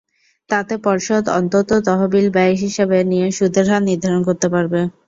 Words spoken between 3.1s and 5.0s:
নিয়ে সুদের হার নির্ধারণ করতে পারবে।